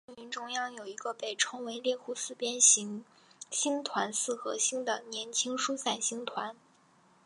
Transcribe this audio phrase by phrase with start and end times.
[0.07, 3.05] 猎户座大星云中央有一个被称为猎户四边形
[3.51, 6.55] 星团四合星的年轻疏散星团。